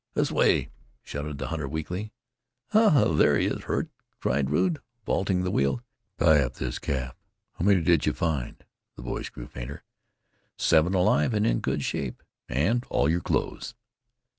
[0.15, 0.71] "This way!"
[1.03, 2.11] shouted the hunter weakly.
[2.71, 3.13] "Ha!
[3.15, 3.65] here he is.
[3.65, 3.87] Hurt?"
[4.19, 5.83] cried Rude, vaulting the wheel.
[6.17, 7.15] "Tie up this calf.
[7.53, 8.63] How many did you find?"
[8.95, 9.83] The voice grew fainter.
[10.57, 13.75] "Seven alive, and in good shape, and all your clothes."